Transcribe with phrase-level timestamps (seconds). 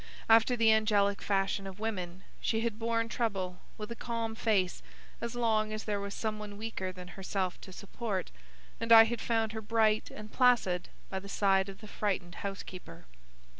[0.27, 4.81] After the angelic fashion of women, she had borne trouble with a calm face
[5.21, 8.31] as long as there was some one weaker than herself to support,
[8.79, 13.05] and I had found her bright and placid by the side of the frightened housekeeper.